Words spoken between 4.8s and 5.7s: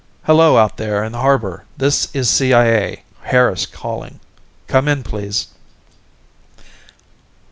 in, please."